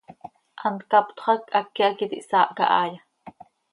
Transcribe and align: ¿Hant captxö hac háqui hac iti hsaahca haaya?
¿Hant 0.61 0.79
captxö 0.91 1.23
hac 1.27 1.43
háqui 1.55 1.81
hac 1.87 1.99
iti 2.05 2.17
hsaahca 2.23 2.63
haaya? 2.71 2.99